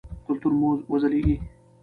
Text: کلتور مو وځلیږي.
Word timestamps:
کلتور 0.25 0.53
مو 0.59 0.69
وځلیږي. 0.91 1.35